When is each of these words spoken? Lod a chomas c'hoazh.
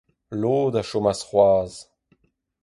Lod 0.41 0.73
a 0.81 0.83
chomas 0.89 1.19
c'hoazh. 1.27 1.79